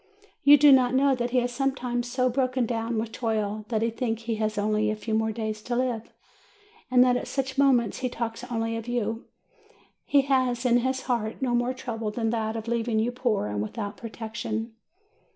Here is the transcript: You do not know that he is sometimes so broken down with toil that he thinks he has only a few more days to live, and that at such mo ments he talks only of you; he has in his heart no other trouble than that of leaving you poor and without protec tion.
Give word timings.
You 0.43 0.57
do 0.57 0.71
not 0.71 0.95
know 0.95 1.13
that 1.13 1.29
he 1.29 1.41
is 1.41 1.51
sometimes 1.51 2.09
so 2.11 2.27
broken 2.27 2.65
down 2.65 2.97
with 2.97 3.11
toil 3.11 3.65
that 3.67 3.83
he 3.83 3.91
thinks 3.91 4.23
he 4.23 4.37
has 4.37 4.57
only 4.57 4.89
a 4.89 4.95
few 4.95 5.13
more 5.13 5.31
days 5.31 5.61
to 5.61 5.75
live, 5.75 6.11
and 6.89 7.03
that 7.03 7.15
at 7.17 7.27
such 7.27 7.55
mo 7.55 7.71
ments 7.71 7.99
he 7.99 8.09
talks 8.09 8.43
only 8.45 8.75
of 8.77 8.87
you; 8.87 9.25
he 10.03 10.21
has 10.21 10.65
in 10.65 10.79
his 10.79 11.01
heart 11.03 11.39
no 11.39 11.51
other 11.63 11.75
trouble 11.75 12.09
than 12.09 12.31
that 12.31 12.55
of 12.55 12.67
leaving 12.67 12.97
you 12.97 13.11
poor 13.11 13.45
and 13.45 13.61
without 13.61 13.95
protec 13.95 14.33
tion. 14.33 14.73